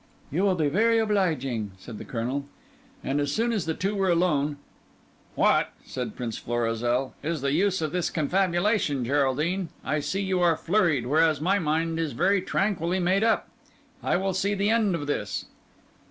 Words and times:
"You 0.31 0.41
will 0.41 0.55
be 0.55 0.67
very 0.67 0.97
obliging," 0.97 1.73
said 1.77 1.99
the 1.99 2.05
Colonel. 2.05 2.45
As 3.03 3.31
soon 3.31 3.51
as 3.51 3.67
the 3.67 3.75
two 3.75 3.93
were 3.93 4.09
alone—"What," 4.09 5.73
said 5.85 6.15
Prince 6.15 6.39
Florizel, 6.39 7.13
"is 7.21 7.41
the 7.41 7.51
use 7.53 7.83
of 7.83 7.91
this 7.91 8.09
confabulation, 8.09 9.05
Geraldine? 9.05 9.69
I 9.85 9.99
see 9.99 10.23
you 10.23 10.39
are 10.41 10.57
flurried, 10.57 11.05
whereas 11.05 11.39
my 11.39 11.59
mind 11.59 11.99
is 11.99 12.13
very 12.13 12.41
tranquilly 12.41 12.97
made 12.99 13.23
up. 13.23 13.47
I 14.01 14.17
will 14.17 14.33
see 14.33 14.55
the 14.55 14.71
end 14.71 14.95
of 14.95 15.05
this." 15.05 15.45